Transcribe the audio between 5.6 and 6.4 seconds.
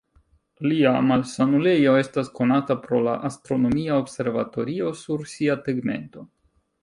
tegmento.